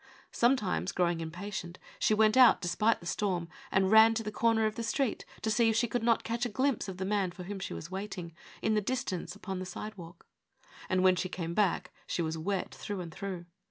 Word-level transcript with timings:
Sometimes, 0.31 0.91
growing 0.91 1.21
impatient, 1.21 1.77
she 1.99 2.15
went 2.15 2.35
out, 2.35 2.59
despite 2.59 3.01
the 3.01 3.05
storm, 3.05 3.47
and 3.71 3.91
ran 3.91 4.15
to 4.15 4.23
the 4.23 4.31
corner 4.31 4.65
of 4.65 4.73
the 4.73 4.81
street 4.81 5.25
to 5.43 5.51
see 5.51 5.69
if 5.69 5.75
she 5.75 5.87
could 5.87 6.01
not 6.01 6.23
catch 6.23 6.43
a 6.43 6.49
glimpse 6.49 6.87
of 6.89 6.97
the 6.97 7.05
man 7.05 7.29
for 7.29 7.43
whom 7.43 7.59
she 7.59 7.75
was 7.75 7.91
waiting, 7.91 8.33
in 8.63 8.73
the 8.73 8.81
distance, 8.81 9.35
upon 9.35 9.59
the 9.59 9.63
sidewalk. 9.63 10.25
And 10.89 11.03
when 11.03 11.15
she 11.15 11.29
came 11.29 11.53
back 11.53 11.91
she 12.07 12.23
was 12.23 12.35
wet 12.35 12.73
through 12.73 12.99
and 13.01 13.11
through. 13.13 13.45